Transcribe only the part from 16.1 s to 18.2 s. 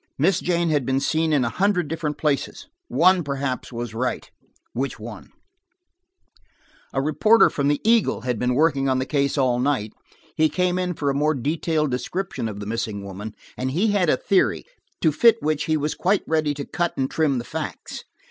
ready to cut and trim the facts.